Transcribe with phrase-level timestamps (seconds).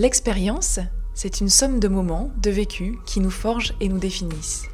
[0.00, 0.78] L'expérience,
[1.12, 4.64] c'est une somme de moments, de vécus qui nous forgent et nous définissent.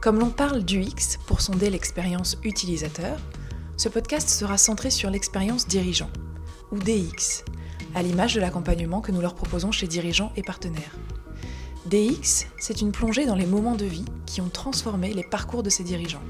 [0.00, 3.20] Comme l'on parle du X pour sonder l'expérience utilisateur,
[3.76, 6.10] ce podcast sera centré sur l'expérience dirigeant,
[6.72, 7.44] ou DX,
[7.94, 10.96] à l'image de l'accompagnement que nous leur proposons chez dirigeants et partenaires.
[11.86, 15.70] DX, c'est une plongée dans les moments de vie qui ont transformé les parcours de
[15.70, 16.24] ces dirigeants.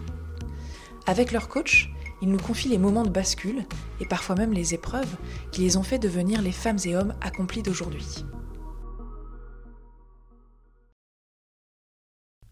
[1.06, 1.90] Avec leur coach,
[2.21, 3.64] ils nous confient les moments de bascule
[4.01, 5.16] et parfois même les épreuves
[5.53, 8.25] qui les ont fait devenir les femmes et hommes accomplis d'aujourd'hui.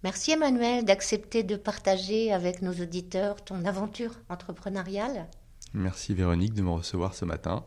[0.02, 5.26] Merci Emmanuel d'accepter de partager avec nos auditeurs ton aventure entrepreneuriale.
[5.74, 7.64] Merci Véronique de me recevoir ce matin.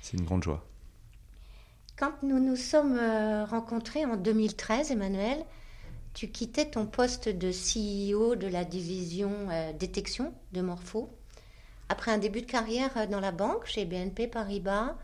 [0.00, 0.64] C'est une grande joie.
[1.96, 5.44] Quand nous nous sommes euh, rencontrés en 2013, Emmanuel,
[6.12, 11.10] tu quittais ton poste de CEO de la division euh, détection de Morpho
[11.94, 14.96] après un début de carrière euh, dans la banque, chez BNP Paribas,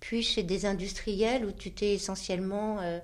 [0.00, 2.98] puis chez des industriels où tu t'es essentiellement euh,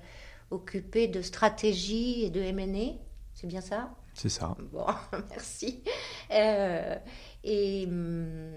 [0.51, 2.99] occupé de stratégie et de M&A.
[3.33, 3.89] C'est bien ça?
[4.13, 4.55] C'est ça.
[4.71, 4.85] Bon,
[5.31, 5.83] merci.
[6.31, 6.95] Euh,
[7.43, 8.53] et hum,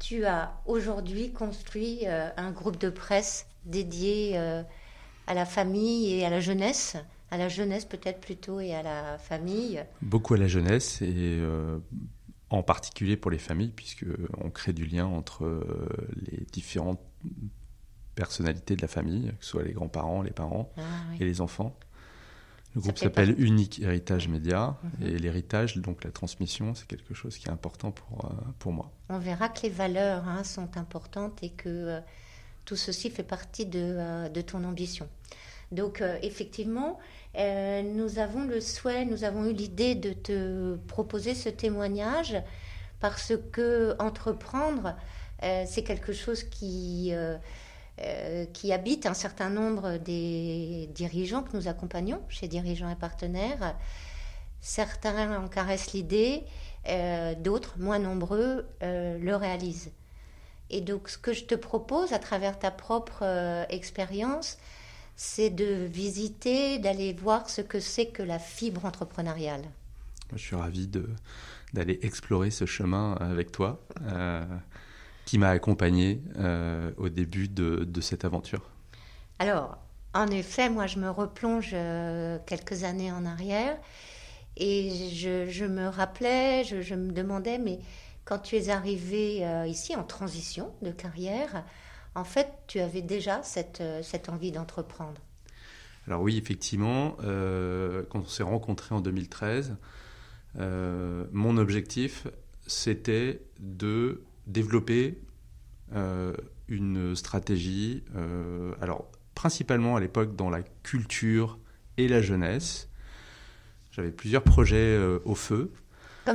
[0.00, 6.40] tu as aujourd'hui construit un groupe de presse dédié à la famille et à la
[6.40, 6.96] jeunesse
[7.30, 9.84] à la jeunesse peut-être plutôt et à la famille.
[10.02, 11.38] Beaucoup à la jeunesse et
[12.50, 17.00] en particulier pour les familles, puisqu'on crée du lien entre euh, les différentes
[18.16, 20.80] personnalités de la famille, que ce soit les grands-parents, les parents ah,
[21.18, 21.78] et les enfants.
[22.74, 25.06] Le groupe s'appelle Unique Héritage Média mhm.
[25.06, 28.92] et l'héritage, donc la transmission, c'est quelque chose qui est important pour, euh, pour moi.
[29.08, 32.00] On verra que les valeurs hein, sont importantes et que euh,
[32.64, 35.08] tout ceci fait partie de, de ton ambition.
[35.72, 36.98] Donc effectivement,
[37.36, 42.36] euh, nous avons le souhait, nous avons eu l'idée de te proposer ce témoignage
[42.98, 44.96] parce que entreprendre,
[45.42, 47.36] euh, c'est quelque chose qui, euh,
[48.52, 53.76] qui habite un certain nombre des dirigeants que nous accompagnons chez Dirigeants et Partenaires.
[54.60, 56.44] Certains en caressent l'idée,
[57.38, 59.90] d'autres, moins nombreux, le réalisent.
[60.68, 63.24] Et donc, ce que je te propose à travers ta propre
[63.70, 64.58] expérience,
[65.22, 69.60] c'est de visiter, d'aller voir ce que c'est que la fibre entrepreneuriale.
[70.32, 70.88] Je suis ravi
[71.74, 74.42] d'aller explorer ce chemin avec toi, euh,
[75.26, 78.62] qui m'a accompagné euh, au début de, cette aventure.
[79.38, 79.76] Alors,
[80.14, 83.76] en effet, moi, je me replonge euh, quelques années en arrière
[84.56, 87.78] et je, me rappelais, je, je, me demandais, mais
[88.24, 91.62] quand tu es arrivé ici en transition de carrière,
[92.14, 95.20] en fait, tu avais déjà cette, euh, cette envie d'entreprendre.
[96.06, 99.76] Alors oui, effectivement, euh, quand on s'est rencontrés en 2013,
[100.58, 102.26] euh, mon objectif,
[102.66, 105.18] c'était de développer
[106.68, 108.04] une stratégie,
[108.80, 111.58] alors principalement à l'époque dans la culture
[111.96, 112.88] et la jeunesse.
[113.90, 115.72] J'avais plusieurs projets au feu.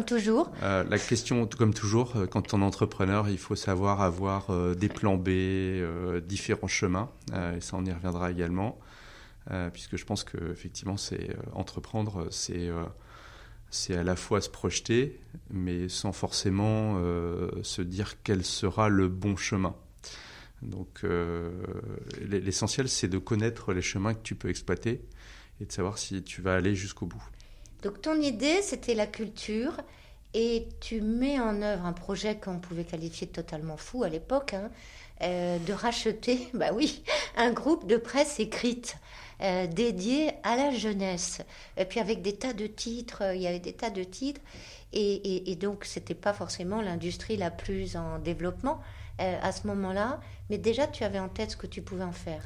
[0.01, 0.51] Toujours.
[0.61, 4.73] Euh, la question, comme toujours, euh, quand on est entrepreneur, il faut savoir avoir euh,
[4.73, 5.29] des plans B,
[6.25, 7.09] différents chemins.
[7.56, 8.79] et ça, on y reviendra également.
[9.73, 12.69] puisque je pense que effectivement, c'est entreprendre, c'est
[13.69, 15.19] c'est à la fois se projeter,
[15.50, 17.00] mais sans forcément
[17.62, 19.75] se dire quel sera le bon chemin.
[20.62, 21.06] Donc,
[22.22, 25.06] l'essentiel, c'est de connaître les chemins que tu peux exploiter
[25.62, 27.23] et de savoir si tu vas aller jusqu'au bout.
[27.85, 29.78] Donc ton idée, c'était la culture
[30.34, 34.56] et tu mets en œuvre un projet qu'on pouvait qualifier de totalement fou à l'époque,
[34.56, 34.72] hein,
[35.22, 37.03] euh, de racheter, bah oui,
[37.38, 38.97] un groupe de presse écrite
[39.41, 41.44] euh, dédié à la jeunesse.
[41.78, 44.41] Et puis avec des tas de titres, il y avait des tas de titres,
[44.91, 48.81] et, donc c'était pas forcément l'industrie la plus en développement
[49.22, 52.13] euh, à ce moment-là, mais déjà tu avais en tête ce que tu pouvais en
[52.13, 52.41] faire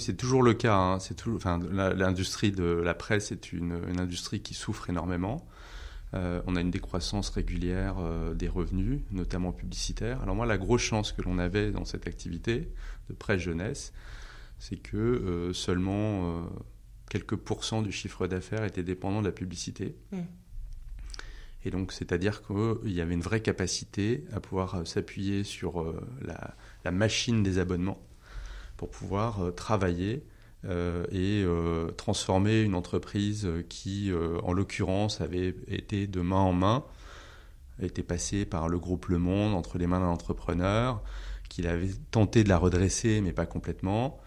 [0.00, 0.76] c'est toujours le cas.
[0.76, 0.98] Hein.
[1.00, 5.46] C'est enfin, l'industrie de la presse est une, industrie qui souffre énormément.
[6.14, 10.22] Euh, on a une décroissance régulière euh, des revenus, notamment publicitaires.
[10.22, 12.68] Alors moi, la grosse chance que l'on avait dans cette activité
[13.08, 13.92] de presse jeunesse,
[14.58, 16.46] c'est que euh, seulement
[17.10, 19.96] quelques pourcents du chiffre d'affaires étaient dépendants de la publicité.
[20.12, 20.18] Mmh.
[21.64, 27.42] Et donc, c'est-à-dire qu'il y avait une vraie capacité à pouvoir s'appuyer sur la, machine
[27.42, 28.02] des abonnements
[28.76, 30.24] pour pouvoir euh, travailler
[30.64, 36.84] euh, et euh, transformer une entreprise qui, en l'occurrence, avait été de main en main,
[37.80, 41.02] était passée par le groupe Le Monde entre les mains d'un entrepreneur,
[41.48, 44.20] qu'il avait tenté de la redresser, mais pas complètement.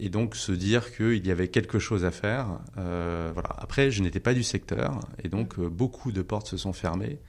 [0.00, 2.58] Et donc se dire qu'il y avait quelque chose à faire.
[2.74, 3.54] voilà.
[3.58, 7.20] Après, je n'étais pas du secteur, et donc beaucoup de portes se sont fermées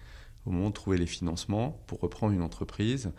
[0.46, 3.12] au moment de trouver les financements pour reprendre une entreprise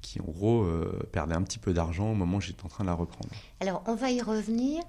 [0.00, 0.66] qui en gros
[1.12, 3.30] perdait un petit peu d'argent au moment où j'étais en train de la reprendre.
[3.60, 4.82] Alors on va y revenir,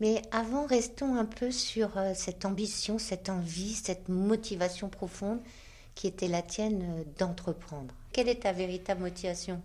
[0.00, 5.40] mais avant restons un peu sur cette ambition, cette envie, cette motivation profonde
[5.94, 7.94] qui était la tienne d'entreprendre.
[8.12, 9.62] Quelle est ta véritable motivation?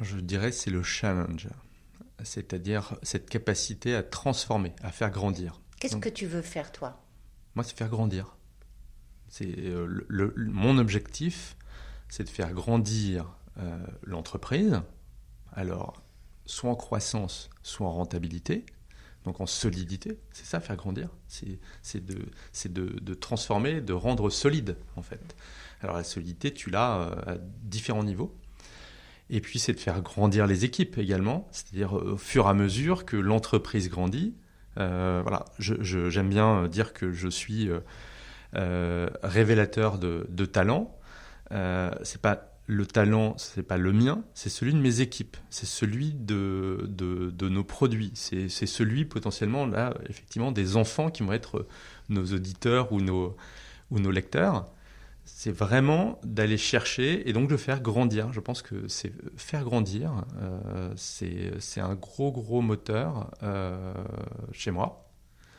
[0.00, 1.48] Je dirais c'est le challenge,
[2.22, 5.60] c'est-à-dire cette capacité à transformer, à faire grandir.
[5.80, 7.00] Qu'est-ce que tu veux faire toi?
[7.54, 8.36] Moi, c'est faire grandir.
[9.28, 11.56] C'est euh, le, mon objectif,
[12.08, 14.80] c'est de faire grandir euh, l'entreprise.
[15.52, 16.02] Alors,
[16.46, 18.64] soit en croissance, soit en rentabilité,
[19.24, 20.18] donc en solidité.
[20.32, 21.10] C'est ça, faire grandir.
[21.26, 25.36] C'est de, de, transformer, de rendre solide, en fait.
[25.80, 28.36] Alors, la solidité, tu l'as euh, à différents niveaux.
[29.30, 33.04] Et puis, c'est de faire grandir les équipes également, c'est-à-dire au fur et à mesure
[33.04, 34.34] que l'entreprise grandit.
[34.76, 37.68] voilà, j'aime bien dire que je suis
[38.56, 40.96] euh, révélateur de, talent.
[41.52, 45.64] Euh, c'est pas le talent, c'est pas le mien, c'est celui de mes équipes, c'est
[45.64, 51.66] celui de, de, nos produits, c'est celui potentiellement là effectivement des enfants qui vont être
[52.10, 53.34] nos auditeurs ou nos,
[53.90, 54.66] ou nos lecteurs.
[55.24, 58.32] C'est vraiment d'aller chercher et donc de faire grandir.
[58.34, 63.94] Je pense que c'est faire grandir, euh, c'est un gros gros moteur euh,
[64.52, 65.08] chez moi.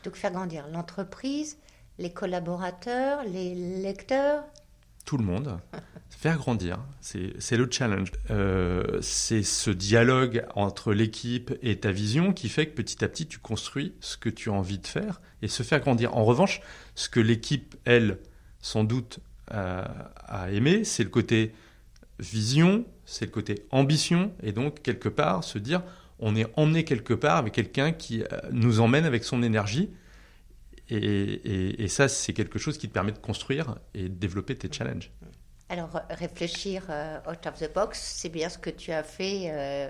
[0.04, 1.58] Donc faire grandir l'entreprise,
[1.98, 4.44] les collaborateurs, les lecteurs
[5.04, 5.58] Tout le monde.
[6.10, 8.12] Faire grandir, c'est le challenge.
[8.30, 13.26] Euh, c'est ce dialogue entre l'équipe et ta vision qui fait que petit à petit
[13.26, 16.14] tu construis ce que tu as envie de faire et se faire grandir.
[16.16, 16.60] En revanche,
[16.94, 18.18] ce que l'équipe, elle,
[18.60, 21.52] sans doute a, aimé, c'est le côté
[22.18, 25.82] vision, c'est le côté ambition et donc quelque part se dire
[26.18, 29.90] on est emmené quelque part avec quelqu'un qui euh, nous emmène avec son énergie
[30.90, 35.10] et, ça, c'est quelque chose qui te permet de construire et de développer tes challenges.
[35.68, 39.88] Alors, réfléchir euh, out of the box, c'est bien ce que tu as fait euh,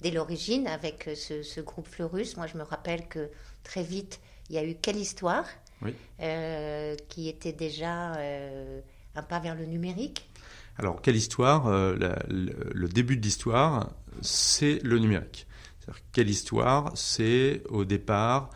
[0.00, 2.38] dès l'origine avec euh, ce, groupe Fleurus.
[2.38, 3.28] Moi, je me rappelle que
[3.62, 5.44] très vite, il y a eu Quelle Histoire,
[7.08, 8.14] qui était déjà
[9.14, 10.30] un pas vers le numérique.
[10.78, 13.90] Alors, Quelle Histoire le, le, début de l'histoire,
[14.22, 15.46] c'est le numérique.
[16.12, 18.50] Quelle Histoire, c'est au départ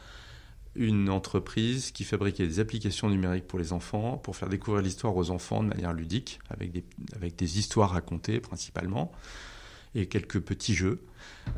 [0.74, 5.30] une entreprise qui fabriquait des applications numériques pour les enfants, pour faire découvrir l'histoire aux
[5.30, 6.84] enfants de manière ludique, avec des,
[7.14, 9.12] avec des histoires racontées principalement,
[9.94, 11.04] et quelques petits jeux,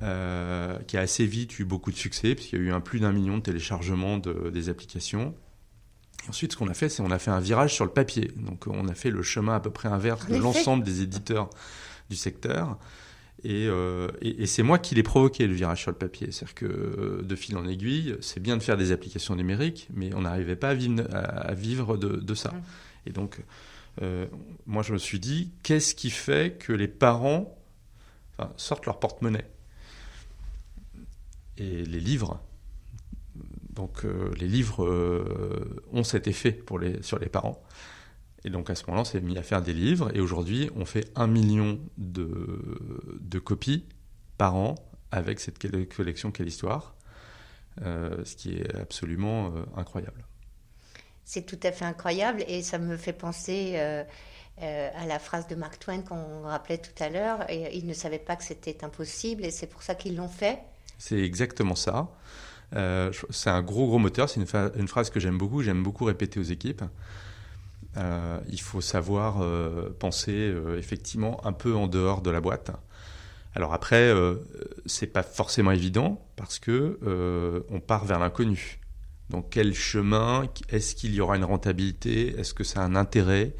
[0.02, 3.00] euh, qui a assez vite eu beaucoup de succès, puisqu'il y a eu un plus
[3.00, 5.34] d'un million de téléchargements de, des applications.
[6.26, 8.32] Et ensuite, ce qu'on a fait, c'est qu'on a fait un virage sur le papier.
[8.36, 11.50] Donc, on a fait le chemin à peu près inverse de l'ensemble des éditeurs
[12.10, 12.78] du secteur.
[13.46, 16.30] Euh, et, c'est moi qui l'ai provoqué, le virage sur le papier.
[16.32, 20.14] C'est-à-dire que euh, de fil en aiguille, c'est bien de faire des applications numériques, mais
[20.14, 22.50] on n'arrivait pas à vivre, de, ça.
[22.50, 22.62] Mmh.
[23.06, 23.42] Et donc,
[24.02, 24.26] euh,
[24.66, 27.56] moi, je me suis dit, qu'est-ce qui fait que les parents
[28.56, 29.46] sortent leur porte-monnaie?
[31.56, 32.42] Et les livres.
[33.70, 34.04] Donc,
[34.38, 34.88] les livres
[35.92, 37.62] ont cet effet pour les, sur les parents.
[38.44, 40.10] Et donc à ce moment-là, on s'est mis à faire des livres.
[40.14, 43.84] Et aujourd'hui, on fait un million de, copies
[44.38, 44.74] par an
[45.10, 45.58] avec cette
[45.94, 46.94] collection Quelle Histoire,
[47.82, 50.24] euh, ce qui est absolument euh, incroyable.
[51.24, 54.04] C'est tout à fait incroyable et ça me fait penser euh,
[54.58, 57.50] à la phrase de Mark Twain qu'on rappelait tout à l'heure.
[57.50, 60.58] Et ils ne savaient pas que c'était impossible et c'est pour ça qu'ils l'ont fait.
[60.98, 62.08] C'est exactement ça.
[62.72, 64.28] c'est un gros gros moteur.
[64.28, 65.62] C'est une, une, phrase que j'aime beaucoup.
[65.62, 66.82] J'aime beaucoup répéter aux équipes.
[67.96, 72.70] Euh, il faut savoir euh, penser euh, effectivement un peu en dehors de la boîte.
[73.54, 74.12] Alors après,
[74.84, 76.98] c'est pas forcément évident parce que
[77.70, 78.80] on part vers l'inconnu.
[79.30, 83.54] Donc quel chemin Est-ce qu'il y aura une rentabilité Est-ce que ça a un intérêt?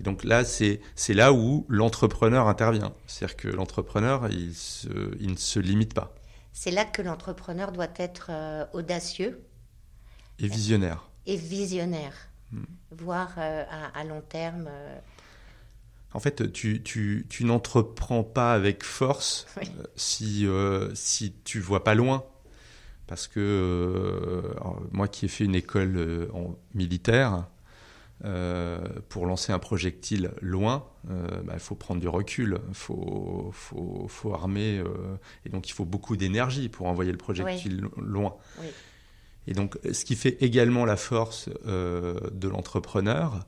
[0.00, 2.94] Et donc là, c'est là où l'entrepreneur intervient.
[3.06, 4.54] C'est-à-dire que l'entrepreneur, il,
[5.20, 6.14] il, ne se limite pas.
[6.54, 8.30] C'est là que l'entrepreneur doit être
[8.72, 9.44] audacieux.
[10.38, 11.10] Et visionnaire.
[11.26, 12.27] Et visionnaire.
[12.52, 12.64] Hmm.
[12.92, 13.64] Voir euh,
[13.94, 14.66] à, long terme.
[14.68, 14.98] Euh.
[16.14, 20.46] En fait, tu, tu, tu n'entreprends pas avec force euh, si,
[20.94, 22.24] si tu vois pas loin.
[23.06, 24.42] Parce que
[24.92, 27.46] moi qui ai fait une école en militaire,
[29.08, 34.34] pour lancer un projectile loin, bah, il faut prendre du recul, il faut, faut, faut,
[34.34, 34.84] armer,
[35.46, 38.36] et donc il faut beaucoup d'énergie pour envoyer le projectile loin.
[38.60, 38.66] Oui.
[39.48, 43.46] Et donc, ce qui fait également la force euh, de l'entrepreneur,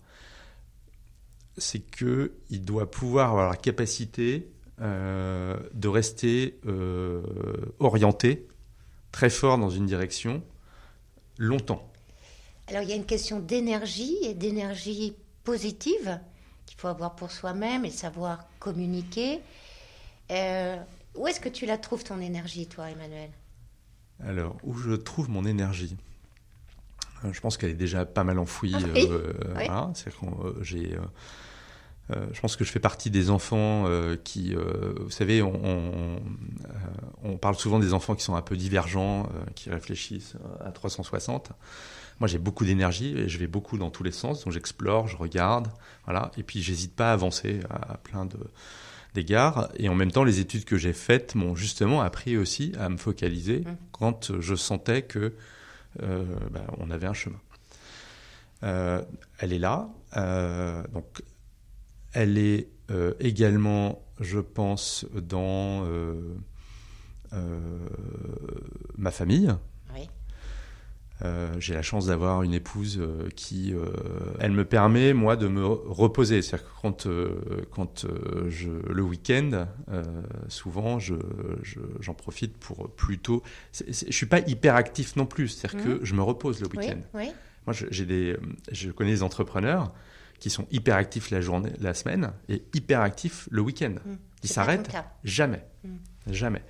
[1.58, 4.48] c'est qu'il doit pouvoir avoir la capacité
[4.80, 7.20] euh, de rester euh,
[7.80, 8.48] orienté
[9.12, 10.42] très fort dans une direction
[11.36, 11.86] longtemps.
[12.68, 15.12] Alors, il y a une question d'énergie et d'énergie
[15.44, 16.18] positive
[16.64, 19.40] qu'il faut avoir pour soi-même et savoir communiquer.
[20.30, 23.28] où est-ce que tu la trouves ton énergie, toi, Emmanuel?
[24.26, 25.96] Alors, où je trouve mon énergie
[27.32, 28.74] je pense qu'elle est déjà pas mal enfouie.
[28.74, 29.06] Oui.
[30.62, 30.96] j'ai
[32.16, 36.20] euh, je pense que je fais partie des enfants euh, qui, euh, vous savez, on,
[37.22, 40.34] on, parle souvent des enfants qui sont un peu divergents, qui réfléchissent
[40.64, 41.52] à 360.
[42.18, 45.16] Moi, j'ai beaucoup d'énergie et je vais beaucoup dans tous les sens, donc j'explore, je
[45.16, 45.68] regarde,
[46.04, 48.36] voilà, et puis j'hésite pas à avancer à, plein de
[49.14, 49.70] d'égards.
[49.76, 52.96] Et en même temps, les études que j'ai faites m'ont justement appris aussi à me
[52.96, 53.76] focaliser mmh.
[53.92, 55.34] quand je sentais que
[55.98, 57.40] bah, on avait un chemin.
[58.62, 59.88] elle est là.
[60.92, 61.22] donc
[62.12, 66.34] elle est euh, également, je pense, dans euh,
[67.32, 67.88] euh,
[68.96, 69.10] ma
[71.20, 71.60] famille.
[71.60, 73.00] j'ai la chance d'avoir une épouse
[73.36, 73.74] qui,
[74.38, 76.42] elle me permet moi de me reposer.
[76.42, 77.06] C'est-à-dire que quand,
[77.70, 78.06] quand
[78.48, 79.66] je, le week-end,
[80.48, 81.14] souvent, je,
[82.00, 83.42] j'en profite pour plutôt.
[83.72, 85.48] je suis pas hyper actif non plus.
[85.48, 86.04] C'est-à-dire que mmh.
[86.04, 87.00] je me repose le week-end.
[87.66, 88.36] Moi, j'ai des,
[88.72, 89.92] je connais des entrepreneurs
[90.38, 93.94] qui sont hyper actifs la journée, la semaine, et hyper actifs le week-end.
[94.04, 94.14] Mmh.
[94.42, 94.90] Ils s'arrêtent
[95.22, 95.88] jamais, mmh.
[96.28, 96.62] jamais.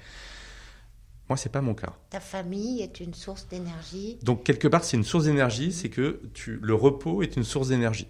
[1.31, 1.93] Moi, c'est pas mon cas.
[2.11, 4.19] Ta famille est une source d'énergie.
[4.25, 7.69] Donc quelque part, c'est une source d'énergie, c'est que tu, le repos est une source
[7.69, 8.09] d'énergie.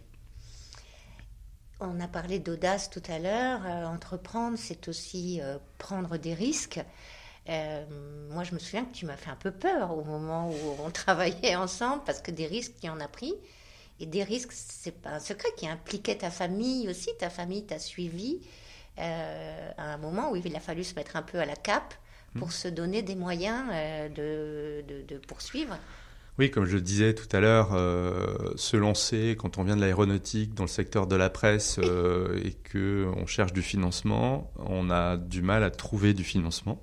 [1.81, 3.61] On a parlé d'audace tout à l'heure.
[3.67, 6.81] Euh, entreprendre, c'est aussi euh, prendre des risques.
[7.51, 7.85] Euh,
[8.31, 10.91] moi, je me souviens que tu m'as fait un peu peur au moment où on
[10.91, 13.35] travaillait ensemble parce que des risques, tu en as pris.
[13.99, 17.11] Et des risques, c'est pas un secret, qui impliquait ta famille aussi.
[17.19, 18.41] Ta famille t'a suivi
[18.97, 21.95] à un moment où il a fallu se mettre un peu à la cape
[22.39, 22.53] pour mmh.
[22.53, 25.77] se donner des moyens euh, de, de, poursuivre.
[26.39, 29.81] Oui, comme je le disais tout à l'heure, euh, se lancer quand on vient de
[29.81, 35.17] l'aéronautique dans le secteur de la presse et que on cherche du financement, on a
[35.17, 36.83] du mal à trouver du financement.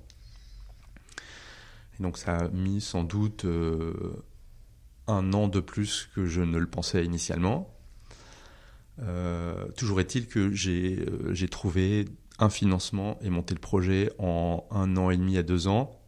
[1.98, 3.44] Et donc ça a mis sans doute
[5.08, 7.74] un an de plus que je ne le pensais initialement.
[9.00, 12.06] Euh, toujours est-il que euh, j'ai trouvé
[12.38, 16.00] un financement et monté le projet en un an et demi à deux ans.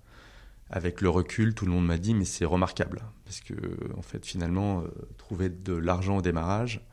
[0.71, 3.55] Avec le recul, tout le monde m'a dit mais c'est remarquable parce que
[3.97, 6.87] en fait finalement euh, trouver de l'argent au démarrage,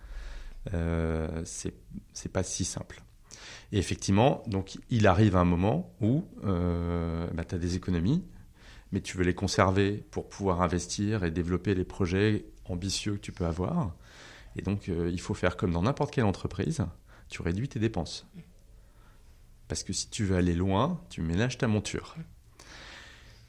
[0.73, 3.03] euh, c'est pas si simple.
[3.71, 8.23] Et effectivement, donc il arrive un moment où bah, tu as des économies,
[8.91, 13.31] mais tu veux les conserver pour pouvoir investir et développer les projets ambitieux que tu
[13.31, 13.93] peux avoir.
[14.55, 16.85] Et donc, euh, il faut faire comme dans n'importe quelle entreprise,
[17.29, 18.27] tu réduis tes dépenses.
[19.67, 22.15] Parce que si tu veux aller loin, tu ménages ta monture.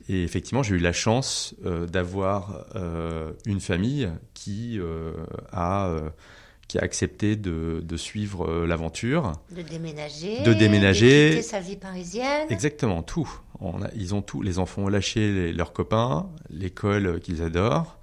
[0.09, 4.81] Et effectivement, j'ai eu la chance euh, d'avoir euh, une famille qui
[5.53, 6.01] a
[6.67, 9.33] qui a accepté de, de suivre l'aventure.
[9.57, 10.43] De déménager.
[10.43, 11.31] De déménager.
[11.31, 12.47] De quitter sa vie parisienne.
[12.51, 13.41] Exactement, tout
[13.95, 17.99] ils ont tout, les enfants ont lâché leurs copains, l'école qu'ils adorent.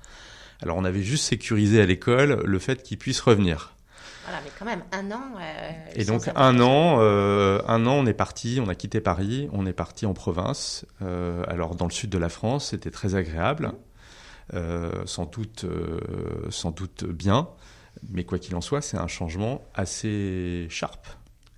[0.62, 3.75] Alors on avait juste sécurisé à l'école le fait qu'ils puissent revenir.
[4.26, 5.36] Voilà, mais quand même un an.
[5.40, 9.48] Euh, et donc un an, euh, un an, on est parti, on a quitté Paris,
[9.52, 10.86] on est parti en province.
[11.04, 13.74] Euh, alors dans le sud de la France, c'était très agréable,
[15.06, 15.66] sans doute,
[16.50, 17.50] sans doute bien,
[18.10, 21.06] mais quoi qu'il en soit, c'est un changement assez sharp.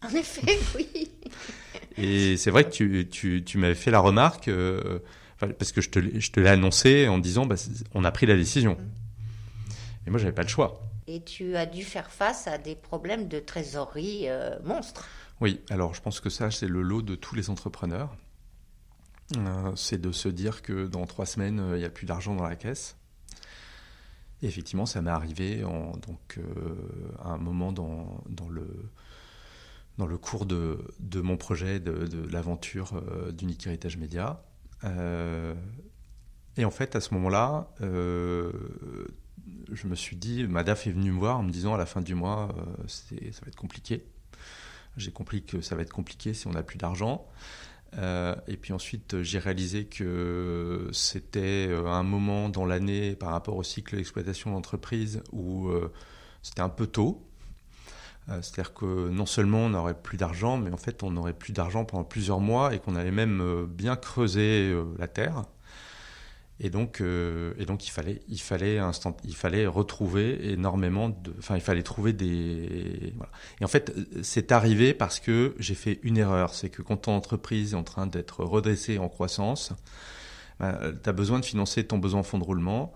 [0.03, 1.09] En effet, oui.
[1.97, 4.49] Et c'est vrai que tu, tu, tu m'avais fait la remarque,
[5.39, 7.55] parce que je te, je te l'ai annoncé en disant, bah,
[7.93, 8.77] on a pris la décision.
[10.05, 10.86] Et moi, j'avais pas le choix.
[11.07, 15.07] Et tu as dû faire face à des problèmes de trésorerie euh, monstres.
[15.39, 18.15] Oui, alors je pense que ça, c'est le lot de tous les entrepreneurs.
[19.37, 22.47] Euh, c'est de se dire que dans trois semaines, il n'y a plus d'argent dans
[22.47, 22.97] la caisse.
[24.41, 26.39] Et effectivement, ça m'est arrivé en, donc,
[27.19, 30.77] à un moment dans, le, cours de,
[31.15, 34.43] mon projet de, l'aventure euh, d'Unique Héritage Média.
[34.83, 35.55] Euh,
[36.57, 38.51] et en fait, à ce moment-là, euh,
[39.71, 42.01] je me suis dit, Madaf est venu me voir en me disant à la fin
[42.01, 42.49] du mois,
[42.87, 44.05] ça va être compliqué.
[44.97, 47.27] J'ai compris que ça va être compliqué si on n'a plus d'argent.
[47.93, 53.95] et puis ensuite, j'ai réalisé que c'était un moment dans l'année par rapport au cycle
[53.95, 55.71] d'exploitation d'entreprise où
[56.41, 57.27] c'était un peu tôt
[58.29, 61.53] euh, c'est-à-dire que non seulement on n'aurait plus d'argent, mais en fait on n'aurait plus
[61.53, 65.43] d'argent pendant plusieurs mois et qu'on allait même euh, bien creuser euh, la terre.
[66.59, 71.55] Et donc, et donc il fallait, il fallait instant, il fallait retrouver énormément de, enfin
[71.55, 73.31] il fallait trouver des, voilà.
[73.61, 77.11] Et en fait, c'est arrivé parce que j'ai fait une erreur, c'est que quand ton
[77.11, 79.73] entreprise est en train d'être redressée en croissance,
[80.59, 82.93] ben, tu as besoin de financer ton besoin en fonds de roulement.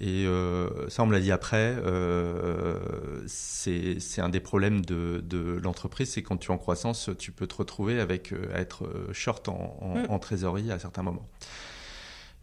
[0.00, 2.78] Et euh, ça, on me l'a dit après, euh,
[3.26, 7.46] c'est un des problèmes de, de l'entreprise, c'est quand tu es en croissance, tu peux
[7.46, 10.06] te retrouver avec à être short en, en, mm.
[10.08, 11.28] en, trésorerie à certains moments.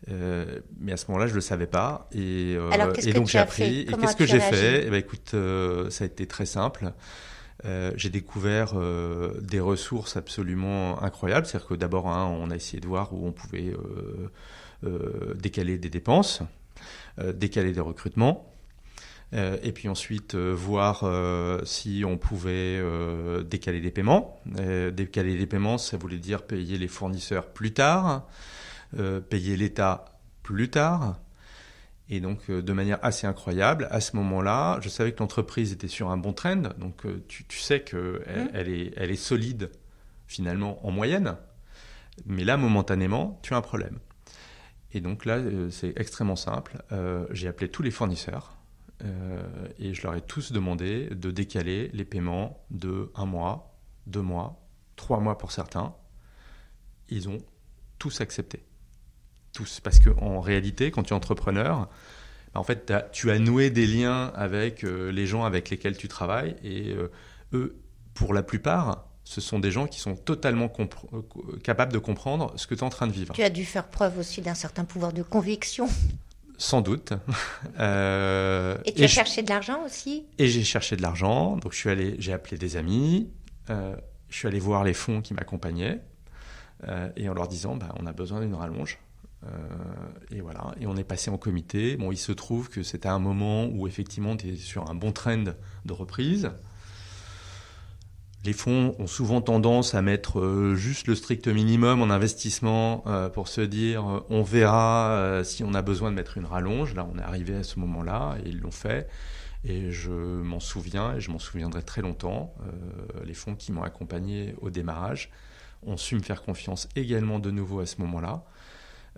[0.07, 2.07] Euh, mais à ce moment-là, je le savais pas.
[2.11, 3.81] Et, euh, et donc j'ai appris.
[3.81, 4.85] Et qu'est-ce que j'ai fait?
[4.85, 6.91] Eh ben, écoute, euh, ça a été très simple.
[7.95, 8.75] J'ai découvert
[9.41, 11.45] des ressources absolument incroyables.
[11.45, 13.75] C'est-à-dire que d'abord, hein, on a essayé de voir où on pouvait
[15.35, 16.41] décaler des dépenses,
[17.33, 18.49] décaler des recrutements.
[19.33, 21.03] et puis ensuite voir
[21.65, 22.81] si on pouvait
[23.43, 24.41] décaler des paiements.
[24.93, 28.25] décaler les paiements, ça voulait dire payer les fournisseurs plus tard.
[28.97, 31.19] Euh, payer l'État plus tard.
[32.09, 35.87] Et donc, euh, de manière assez incroyable, à ce moment-là, je savais que l'entreprise était
[35.87, 36.73] sur un bon trend.
[36.79, 38.49] Donc, euh, tu, sais qu'elle mmh.
[38.55, 39.69] elle est, elle est solide,
[40.25, 41.37] finalement, en moyenne.
[42.25, 43.99] Mais là, momentanément, tu as un problème.
[44.91, 46.81] Et donc là, c'est extrêmement simple.
[47.29, 48.57] J'ai appelé tous les fournisseurs
[49.77, 54.67] et je leur ai tous demandé de décaler les paiements de un mois, deux mois,
[54.95, 55.93] trois mois pour certains.
[57.07, 57.37] Ils ont
[57.99, 58.63] tous accepté
[59.51, 59.79] tous.
[59.79, 61.89] Parce qu'en réalité, quand tu es entrepreneur,
[62.55, 66.55] en fait, tu as noué des liens avec euh, les gens avec lesquels tu travailles.
[66.63, 67.11] Et euh,
[67.53, 67.79] eux,
[68.13, 71.21] pour la plupart, ce sont des gens qui sont totalement euh,
[71.63, 73.33] capables de comprendre ce que tu es en train de vivre.
[73.33, 75.87] Tu as dû faire preuve aussi d'un certain pouvoir de conviction.
[76.57, 77.13] Sans doute.
[77.75, 80.25] et tu as cherché de l'argent aussi?
[80.39, 81.55] Et j'ai cherché de l'argent.
[81.57, 83.29] Donc j'ai appelé des amis.
[83.69, 83.95] je
[84.35, 86.01] suis allé voir les fonds qui m'accompagnaient.
[87.15, 88.97] et en leur disant, bah, on a besoin d'une rallonge.
[89.45, 89.49] Euh,
[90.31, 91.97] et voilà, et on est passé en comité.
[91.97, 95.11] Bon, il se trouve que c'était un moment où effectivement tu es sur un bon
[95.11, 95.43] trend
[95.85, 96.51] de reprise.
[98.45, 103.27] Les fonds ont souvent tendance à mettre euh, juste le strict minimum en investissement euh,
[103.27, 106.93] pour se dire on verra si on a besoin de mettre une rallonge.
[106.93, 109.09] Là, on est arrivé à ce moment-là et ils l'ont fait.
[109.65, 112.53] Et je m'en souviens et je m'en souviendrai très longtemps.
[113.25, 115.31] les fonds qui m'ont accompagné au démarrage
[115.85, 118.45] ont su me faire confiance également de nouveau à ce moment-là.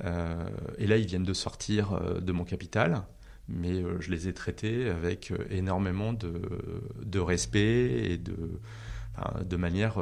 [0.03, 0.45] Euh,
[0.77, 3.03] et là, ils viennent de sortir euh, de mon capital
[3.47, 6.31] mais euh, je les ai traités avec énormément de,
[7.03, 8.61] de respect et de,
[9.43, 9.95] de manière,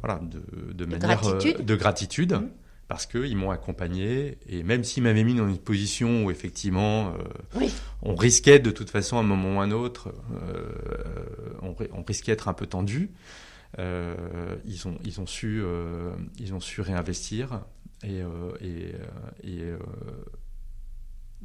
[0.00, 1.66] voilà, de, de, manière gratitude.
[1.66, 2.32] de gratitude.
[2.32, 2.48] Mmh.
[2.86, 7.12] Parce qu'ils m'ont accompagné, et même s'ils m'avaient mis dans une position où effectivement
[8.00, 10.14] on risquait de toute façon à un moment ou à un autre,
[11.60, 13.10] on, on, risquait d'être un peu tendu,
[13.76, 15.62] ils, ont, ils, ont su,
[16.38, 17.60] ils ont su réinvestir,
[18.02, 19.78] et, euh, et, euh, et, euh,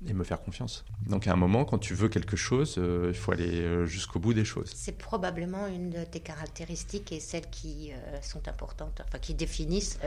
[0.08, 0.86] et, me faire confiance.
[1.08, 4.46] Donc à un moment, quand tu veux quelque chose, il faut aller jusqu'au bout des
[4.46, 4.72] choses.
[4.76, 10.00] C'est probablement une de tes caractéristiques et celles qui sont importantes, enfin qui définissent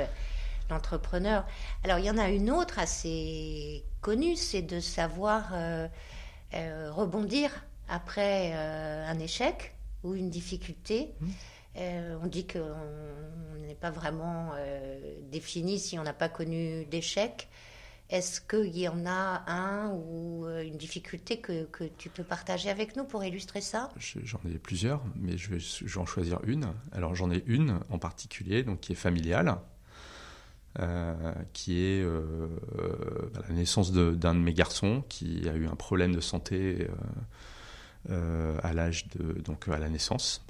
[0.70, 1.44] l'entrepreneur.
[1.84, 5.52] Alors il y en a une autre assez connue, c'est de savoir
[6.52, 7.50] rebondir
[7.88, 11.14] après un échec ou une difficulté.
[11.20, 11.26] Mmh.
[11.78, 14.98] Euh, on dit qu'on n'est pas vraiment euh,
[15.30, 17.48] défini si on n'a pas connu d'échec.
[18.08, 21.66] Est-ce qu'il y en a un ou euh, une difficulté que,
[21.98, 23.90] tu peux partager avec nous pour illustrer ça?
[23.98, 26.68] J'en ai plusieurs, mais je vais, en choisir une.
[26.92, 29.56] Alors j'en ai une en particulier, donc qui est familiale,
[31.52, 36.86] qui est la naissance d'un de, mes garçons qui a eu un problème de santé
[38.08, 39.08] à l'âge
[39.42, 40.46] donc à la naissance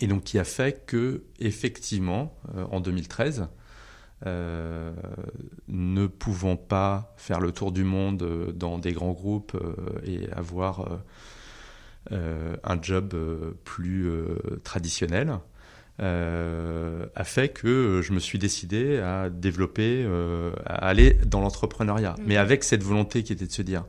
[0.00, 3.48] et donc qui a fait que, effectivement, euh, en 2013,
[4.26, 4.92] euh,
[5.68, 9.56] ne pouvant pas faire le tour du monde euh, dans des grands groupes
[10.04, 11.00] et avoir
[12.10, 13.14] un job
[13.64, 14.10] plus
[14.64, 15.38] traditionnel,
[15.98, 20.06] a fait que je me suis décidé à développer,
[20.64, 22.14] à aller dans l'entrepreneuriat.
[22.18, 22.22] Mmh.
[22.24, 23.84] Mais avec cette volonté qui était de se dire,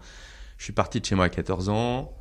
[0.57, 2.13] je suis parti de chez moi à 14 ans,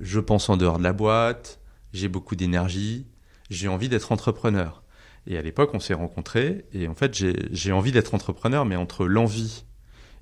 [0.00, 1.60] je pense en dehors de la boîte,
[1.92, 3.06] j'ai beaucoup d'énergie,
[3.50, 4.82] j'ai envie d'être entrepreneur.
[5.26, 9.06] Et à l'époque, on s'est rencontrés, et en fait, j'ai envie d'être entrepreneur, mais entre
[9.06, 9.64] l'envie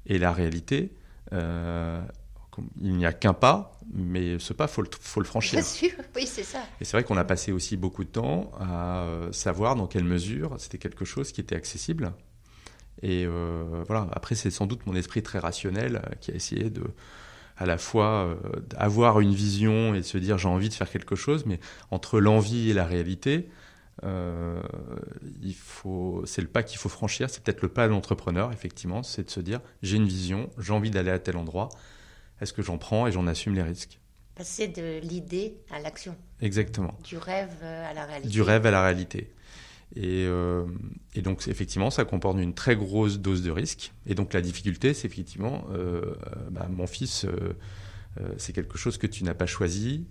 [0.07, 0.93] et la réalité,
[1.33, 2.03] euh,
[2.81, 5.61] il n'y a qu'un pas, mais ce pas, faut le, faut le franchir.
[5.61, 6.61] Bien sûr, oui, c'est ça.
[6.81, 10.05] Et c'est vrai qu'on a passé aussi beaucoup de temps à euh, savoir dans quelle
[10.05, 12.13] mesure c'était quelque chose qui était accessible.
[13.03, 16.83] Et euh, voilà, après, c'est sans doute mon esprit très rationnel qui a essayé de,
[17.61, 18.37] à la fois euh,
[18.77, 22.71] avoir une vision et se dire j'ai envie de faire quelque chose, mais entre l'envie
[22.71, 23.51] et la réalité,
[24.03, 24.63] euh,
[25.43, 27.29] il faut, c'est le pas qu'il faut franchir.
[27.29, 30.73] C'est peut-être le pas de l'entrepreneur, effectivement, c'est de se dire j'ai une vision, j'ai
[30.73, 31.69] envie d'aller à tel endroit.
[32.41, 34.01] Est-ce que j'en prends et j'en assume les risques?
[34.35, 36.17] Passer de l'idée à l'action.
[36.41, 36.97] Exactement.
[37.05, 38.29] Du rêve à la réalité.
[38.31, 39.35] Du rêve à la réalité.
[39.97, 40.29] Et,
[41.15, 43.93] et, donc, effectivement, ça comporte une très grosse dose de risque.
[44.07, 45.65] Et donc, la difficulté, c'est effectivement,
[46.51, 47.27] bah, mon fils,
[48.37, 50.07] c'est quelque chose que tu n'as pas choisi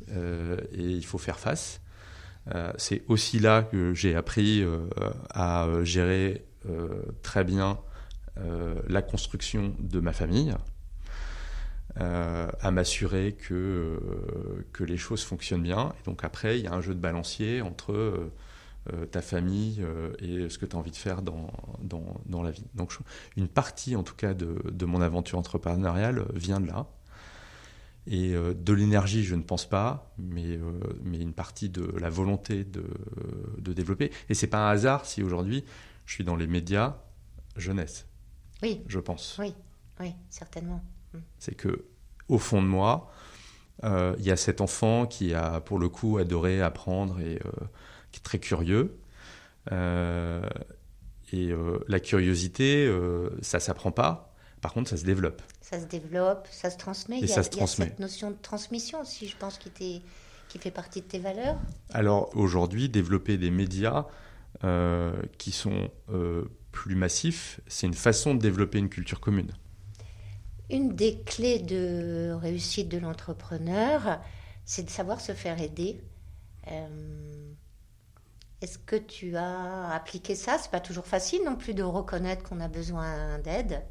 [0.73, 1.79] et il faut faire face.
[2.77, 4.65] c'est aussi là que j'ai appris
[5.29, 6.45] à gérer
[7.23, 7.79] très bien
[8.89, 10.53] la construction de ma famille.
[11.99, 15.93] Euh, à m'assurer que, euh, que les choses fonctionnent bien.
[15.99, 18.31] Et donc après, il y a un jeu de balancier entre euh,
[19.11, 19.83] ta famille
[20.19, 22.65] et ce que tu as envie de faire dans, dans, dans la vie.
[22.73, 22.97] Donc
[23.37, 26.87] une partie, en tout cas, de, de, mon aventure entrepreneuriale vient de là.
[28.07, 30.57] Et de l'énergie, je ne pense pas, mais,
[31.03, 32.85] mais une partie de la volonté de,
[33.59, 34.11] de développer.
[34.29, 35.63] Et c'est pas un hasard si aujourd'hui
[36.05, 36.97] je suis dans les médias
[37.55, 38.07] jeunesse.
[38.63, 38.81] Oui.
[38.87, 39.37] Je pense.
[39.39, 39.53] Oui,
[39.99, 40.83] oui, certainement.
[41.37, 41.85] C'est que
[42.27, 43.11] au fond de moi,
[43.83, 47.65] euh, il y a cet enfant qui a pour le coup adoré apprendre et euh,
[48.11, 48.97] qui est très curieux.
[49.71, 50.41] Euh,
[51.31, 51.51] et
[51.87, 52.91] la curiosité,
[53.41, 54.33] ça s'apprend pas.
[54.61, 55.43] Par contre, ça se développe.
[55.61, 57.17] Ça se développe, ça se transmet.
[57.17, 57.85] Et il y a, ça se transmet.
[57.85, 60.01] cette notion de transmission aussi, je pense, qui,
[60.47, 61.57] qui fait partie de tes valeurs.
[61.93, 64.07] Alors aujourd'hui, développer des médias
[65.37, 65.91] qui sont
[66.71, 69.51] plus massifs, c'est une façon de développer une culture commune.
[70.69, 74.19] Une des clés de réussite de l'entrepreneur,
[74.65, 75.99] c'est de savoir se faire aider.
[76.67, 77.38] Euh,
[78.61, 80.57] est-ce que tu as appliqué ça?
[80.57, 83.83] C'est pas toujours facile non plus de reconnaître qu'on a besoin d'aide.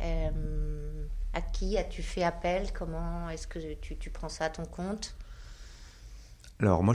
[0.00, 2.72] Euh, à qui as-tu fait appel?
[2.72, 5.14] Comment est-ce que tu, prends ça à ton compte?
[6.58, 6.94] Alors moi,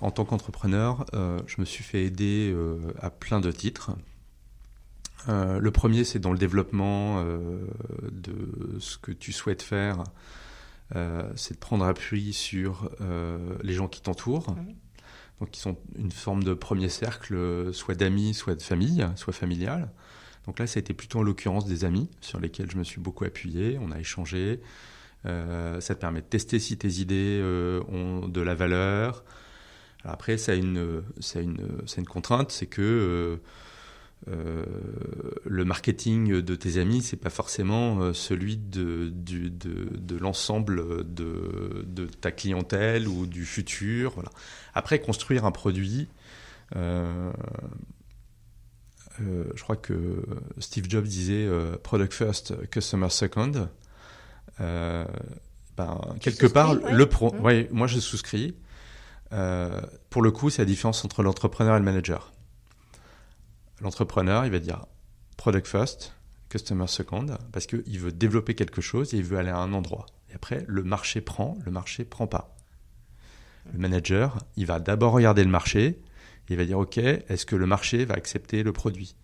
[0.00, 2.54] en tant qu'entrepreneur, euh, je me suis fait aider
[3.00, 3.92] à plein de titres.
[5.28, 7.66] Euh, le premier, c'est dans le développement euh,
[8.10, 10.04] de ce que tu souhaites faire.
[10.94, 12.90] Euh, c'est de prendre appui sur
[13.62, 14.50] les gens qui t'entourent.
[14.52, 14.74] Mmh.
[15.40, 19.90] Donc, qui sont une forme de premier cercle, soit d'amis, soit de famille, soit familial.
[20.46, 23.00] Donc là, ça a été plutôt en l'occurrence des amis sur lesquels je me suis
[23.00, 23.78] beaucoup appuyé.
[23.80, 24.60] On a échangé.
[25.24, 27.42] ça te permet de tester si tes idées
[27.88, 29.24] ont de la valeur.
[30.04, 31.02] après, ça a une,
[31.34, 31.56] une,
[31.96, 33.36] une contrainte, c'est que euh,
[34.26, 42.30] le marketing de tes amis, c'est pas forcément euh, celui de, de, l'ensemble de, ta
[42.30, 44.12] clientèle ou du futur.
[44.14, 44.30] Voilà.
[44.74, 46.08] Après, construire un produit,
[46.76, 47.30] euh,
[49.18, 50.24] je crois que
[50.58, 51.48] Steve Jobs disait
[51.82, 53.68] product first, customer second.
[54.58, 55.06] Ben,
[56.20, 57.66] quelque part, le pro, mmh.
[57.72, 58.56] moi je souscris.
[59.30, 62.33] pour le coup, c'est la différence entre l'entrepreneur et le manager
[63.84, 64.86] l'entrepreneur, il va dire
[65.36, 66.14] product first,
[66.48, 70.06] customer second, parce qu'il veut développer quelque chose et il veut aller à un endroit.
[70.30, 72.56] Et après, le marché prend, le marché prend pas.
[73.72, 76.00] Le manager, il va d'abord regarder le marché,
[76.48, 79.16] il va dire, OK, est-ce que le marché va accepter le produit?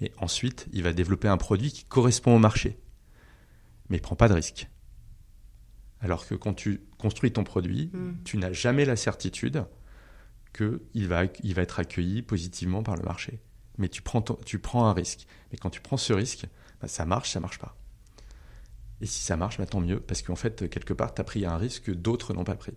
[0.00, 2.78] Et ensuite, il va développer un produit qui correspond au marché.
[3.88, 4.68] Mais il ne prend pas de risque.
[6.00, 8.22] Alors que quand tu construis ton produit, hmm.
[8.24, 9.64] tu n'as jamais la certitude
[10.52, 13.40] qu'il va, il va être accueilli positivement par le marché
[13.78, 15.26] mais tu prends, tu prends un risque.
[15.50, 16.46] Mais quand tu prends ce risque,
[16.80, 17.76] bah, ça marche, ça marche pas.
[19.00, 21.44] Et si ça marche, bah, tant mieux, parce qu'en fait, quelque part, tu as pris
[21.44, 22.74] un risque que d'autres n'ont pas pris.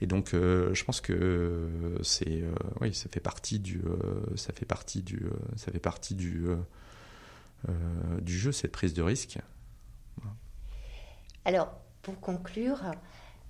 [0.00, 4.52] Et donc, euh, je pense que c'est, euh, oui, ça fait partie du, euh, ça
[4.52, 6.46] fait partie du, ça fait partie du,
[8.20, 9.38] du jeu, cette prise de risque.
[11.44, 12.80] Alors, pour conclure,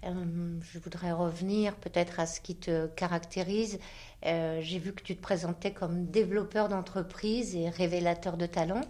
[0.04, 3.78] euh, je voudrais revenir peut-être à ce qui te caractérise.
[4.26, 8.82] Euh, j'ai vu que tu te présentais comme développeur d'entreprise et révélateur de talent.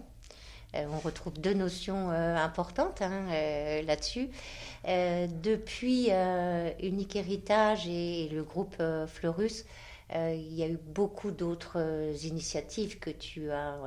[0.75, 3.25] Euh, on retrouve deux notions importantes hein,
[3.83, 4.29] là-dessus.
[4.85, 6.09] depuis
[6.83, 8.75] Unique Héritage et, le groupe
[9.07, 9.65] Fleurus,
[10.13, 13.77] il y a eu beaucoup d'autres initiatives que tu as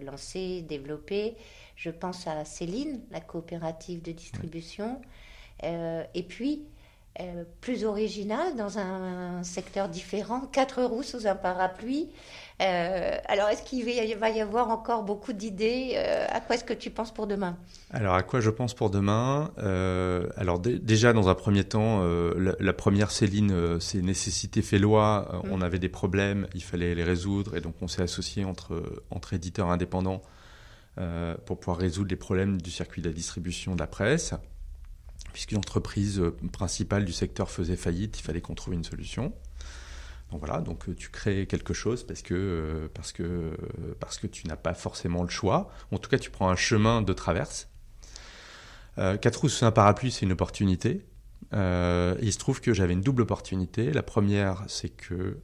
[0.00, 1.36] lancées, développées.
[1.76, 5.00] Je pense à Céline, la coopérative de distribution.
[5.62, 6.66] et puis,
[7.20, 12.08] euh, plus original dans un, secteur différent, quatre roues sous un parapluie.
[12.62, 13.84] Euh, alors, est-ce qu'il
[14.16, 17.58] va y avoir encore beaucoup d'idées euh, À quoi est-ce que tu penses pour demain?
[17.90, 19.50] Alors, à quoi je pense pour demain?
[20.38, 25.42] Alors, déjà, dans un premier temps, la, première Céline, c'est nécessité fait loi.
[25.50, 25.62] On mm.
[25.62, 29.70] avait des problèmes, il fallait les résoudre, et donc on s'est associé entre, entre éditeurs
[29.70, 30.22] indépendants
[31.44, 34.34] pour pouvoir résoudre les problèmes du circuit de la distribution de la presse
[35.32, 39.32] puisqu'une entreprise euh, principale du secteur faisait faillite, il fallait qu'on trouve une solution.
[40.30, 43.56] Donc voilà, donc euh, tu crées quelque chose parce que, euh, parce que,
[44.00, 45.70] parce que tu n'as pas forcément le choix.
[45.90, 47.68] En tout cas, tu prends un chemin de traverse.
[48.96, 51.06] quatre roues sous un parapluie, c'est une opportunité.
[51.52, 53.92] Il se trouve que j'avais une double opportunité.
[53.92, 55.38] La première, c'est que,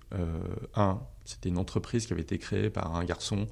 [0.75, 3.47] un, c'était une entreprise qui avait été créée par un garçon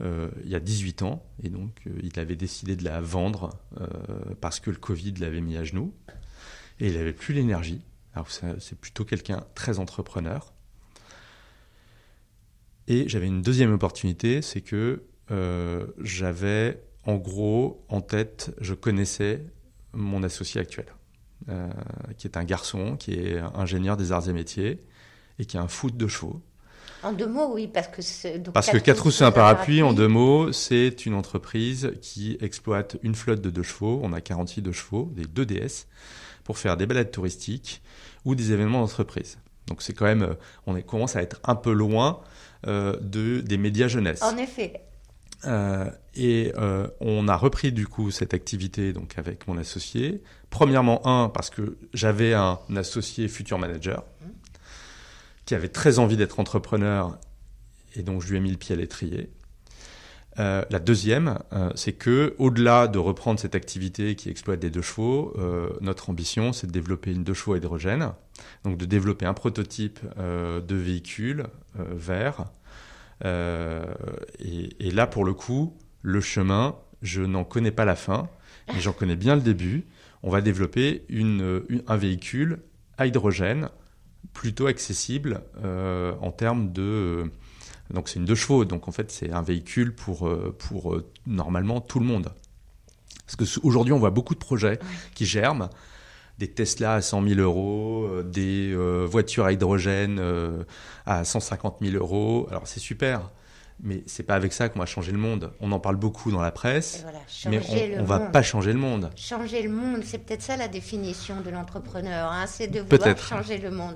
[0.00, 3.50] euh, il y a 18 ans, et donc il avait décidé de la vendre
[4.40, 5.94] parce que le Covid l'avait mis à genoux,
[6.80, 7.82] et il n'avait plus l'énergie.
[8.14, 10.52] Alors c'est plutôt quelqu'un très entrepreneur.
[12.88, 15.04] Et j'avais une deuxième opportunité, c'est que
[16.00, 19.44] j'avais en gros en tête, je connaissais
[19.92, 20.86] mon associé actuel.
[21.48, 21.68] Euh,
[22.18, 24.80] qui est un garçon, qui est ingénieur des arts et métiers
[25.38, 26.42] et qui a un foot de chevaux.
[27.06, 28.50] En deux mots, oui, parce que.
[28.50, 33.14] Parce que Quatre c'est un parapluie, en deux mots, c'est une entreprise qui exploite une
[33.14, 34.00] flotte de deux chevaux.
[34.02, 35.86] On a 46 de chevaux, des 2 DS,
[36.42, 37.80] pour faire des balades touristiques
[38.24, 39.38] ou des événements d'entreprise.
[39.68, 40.34] Donc c'est quand même, euh,
[40.66, 42.20] on commence à être un peu loin
[42.66, 44.22] euh, de, des médias jeunesse.
[44.22, 44.80] En effet.
[45.44, 50.22] Euh, et euh, on a repris du coup cette activité donc avec mon associé.
[50.50, 54.04] Premièrement, un, parce que j'avais un associé futur manager
[55.46, 57.18] qui avait très envie d'être entrepreneur
[57.94, 59.30] et donc je lui ai mis le pied à l'étrier.
[60.38, 61.38] Euh, la deuxième,
[61.76, 65.34] c'est que au-delà de reprendre cette activité qui exploite des deux chevaux,
[65.80, 68.12] notre ambition c'est de développer une deux chevaux à hydrogène,
[68.64, 72.44] donc de développer un prototype de véhicule vert
[73.24, 73.84] euh,
[74.38, 78.28] et, là, pour le coup, le chemin, je n'en connais pas la fin,
[78.72, 79.86] mais j'en connais bien le début.
[80.22, 81.06] On va développer
[81.86, 82.58] un véhicule
[82.98, 83.68] à hydrogène
[84.32, 87.30] plutôt accessible euh, en termes de...
[87.90, 91.80] Donc c'est une deux chevaux, donc en fait c'est un véhicule pour, euh, pour normalement
[91.80, 92.32] tout le monde.
[93.26, 94.78] Parce qu'aujourd'hui on voit beaucoup de projets
[95.14, 95.68] qui germent,
[96.38, 100.64] des Tesla à 100 000 euros, euh, des euh, voitures à hydrogène euh,
[101.06, 102.46] à 150 000 euros.
[102.50, 103.30] Alors c'est super,
[103.82, 105.52] mais c'est pas avec ça qu'on va changer le monde.
[105.60, 107.04] On en parle beaucoup dans la presse,
[107.48, 109.10] mais on, ne va pas changer le monde.
[109.16, 113.58] Changer le monde, c'est peut-être ça la définition de l'entrepreneur, hein, c'est de vouloir changer
[113.58, 113.94] le monde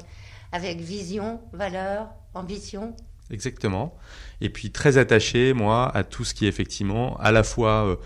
[0.52, 2.94] avec vision, valeur, ambition.
[3.30, 3.96] Exactement.
[4.40, 7.98] Et puis très attaché, moi, à tout ce qui est effectivement à la fois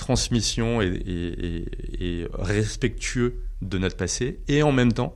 [0.00, 5.14] transmission et, respectueux de notre passé, et en même temps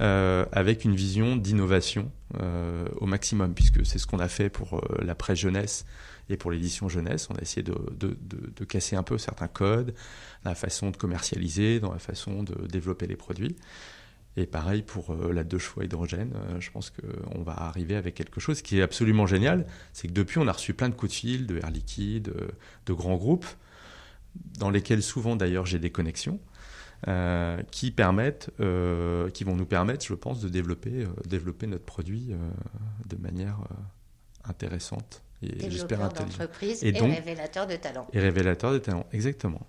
[0.00, 4.74] euh, avec une vision d'innovation euh, au maximum, puisque c'est ce qu'on a fait pour
[4.74, 5.86] euh, la presse jeunesse
[6.28, 7.28] et pour l'édition jeunesse.
[7.30, 9.94] On a essayé de, casser un peu certains codes,
[10.44, 13.54] la façon de commercialiser, dans la façon de développer les produits.
[14.36, 18.62] Et pareil pour la deux choix hydrogène, je pense qu'on va arriver avec quelque chose
[18.62, 19.64] qui est absolument génial.
[19.92, 22.34] C'est que depuis, on a reçu plein de coups de fil de Air Liquide,
[22.86, 23.46] de grands groupes,
[24.58, 26.40] dans lesquels souvent d'ailleurs j'ai des connexions,
[27.08, 31.84] euh, qui permettent, euh, qui vont nous permettre, je pense, de développer, euh, développer notre
[31.84, 32.34] produit
[33.06, 33.58] de manière
[34.44, 36.48] intéressante et j'espère intelligente.
[36.62, 38.06] Et, et révélateur de talent.
[38.12, 39.66] Et révélateur de talent, exactement.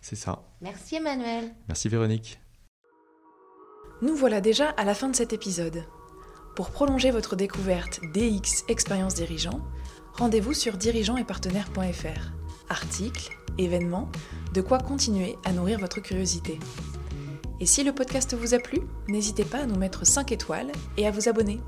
[0.00, 0.44] C'est ça.
[0.60, 1.52] Merci Emmanuel.
[1.66, 2.38] Merci Véronique.
[4.02, 5.84] Nous voilà déjà à la fin de cet épisode.
[6.54, 9.60] Pour prolonger votre découverte DX Expérience Dirigeant,
[10.12, 12.32] rendez-vous sur dirigeantetpartenaires.fr.
[12.68, 14.10] Articles, événements,
[14.52, 16.58] de quoi continuer à nourrir votre curiosité.
[17.60, 21.06] Et si le podcast vous a plu, n'hésitez pas à nous mettre 5 étoiles et
[21.06, 21.60] à vous abonner.